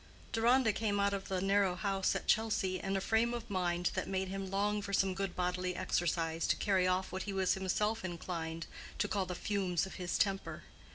[0.31, 4.07] Deronda came out of the narrow house at Chelsea in a frame of mind that
[4.07, 8.03] made him long for some good bodily exercise to carry off what he was himself
[8.03, 8.65] inclined
[8.97, 10.63] to call the fumes of his temper.